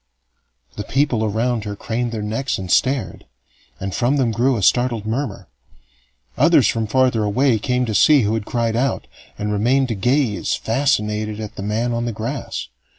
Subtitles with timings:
[0.77, 3.25] The people around her craned their necks and stared,
[3.79, 5.47] and from them grew a startled murmur.
[6.39, 9.05] Others from farther away came to see who had cried out,
[9.37, 12.67] and remained to gaze fascinated at the man on the grass.